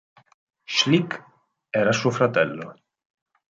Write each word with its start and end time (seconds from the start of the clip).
Schlick 0.65 1.13
era 1.73 1.91
suo 1.91 2.09
fratello. 2.09 2.75